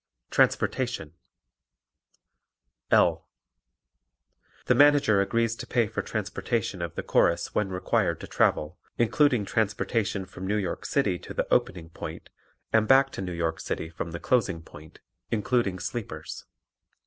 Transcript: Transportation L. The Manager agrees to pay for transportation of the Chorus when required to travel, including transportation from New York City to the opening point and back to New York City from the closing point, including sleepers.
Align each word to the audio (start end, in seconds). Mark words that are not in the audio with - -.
Transportation 0.31 1.13
L. 2.89 3.27
The 4.65 4.73
Manager 4.73 5.21
agrees 5.21 5.55
to 5.55 5.67
pay 5.67 5.85
for 5.85 6.01
transportation 6.01 6.81
of 6.81 6.95
the 6.95 7.03
Chorus 7.03 7.53
when 7.53 7.69
required 7.69 8.19
to 8.21 8.27
travel, 8.27 8.79
including 8.97 9.45
transportation 9.45 10.25
from 10.25 10.47
New 10.47 10.55
York 10.57 10.87
City 10.87 11.19
to 11.19 11.35
the 11.35 11.45
opening 11.53 11.91
point 11.91 12.31
and 12.73 12.87
back 12.87 13.11
to 13.11 13.21
New 13.21 13.31
York 13.31 13.59
City 13.59 13.91
from 13.91 14.09
the 14.09 14.19
closing 14.19 14.63
point, 14.63 15.01
including 15.29 15.77
sleepers. 15.77 16.45